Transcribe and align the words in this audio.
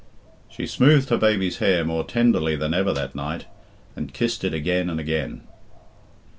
She 0.49 0.65
smoothed 0.65 1.09
her 1.09 1.17
baby's 1.17 1.59
hair 1.59 1.85
more 1.85 2.03
tenderly 2.03 2.55
than 2.55 2.73
ever 2.73 2.91
that 2.91 3.13
night, 3.13 3.45
and 3.95 4.11
kissed 4.11 4.43
it 4.43 4.51
again 4.51 4.89
and 4.89 4.99
again. 4.99 5.41